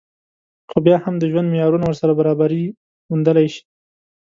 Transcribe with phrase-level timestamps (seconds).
[0.69, 2.63] خو بيا هم د ژوند معيارونه ورسره برابري
[3.09, 3.61] موندلی شي